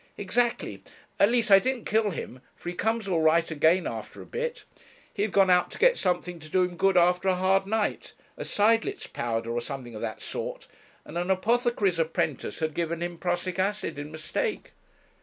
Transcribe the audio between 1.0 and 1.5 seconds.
at